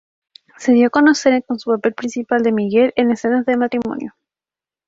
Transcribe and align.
Se 0.57 0.71
dio 0.71 0.87
a 0.87 0.89
conocer 0.89 1.43
con 1.45 1.59
su 1.59 1.69
papel 1.69 1.93
principal 1.93 2.41
de 2.41 2.51
Miguel 2.51 2.91
en 2.95 3.11
"Escenas 3.11 3.45
de 3.45 3.55
matrimonio". 3.55 4.15